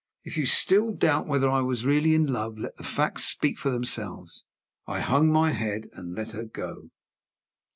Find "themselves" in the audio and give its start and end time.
3.69-4.47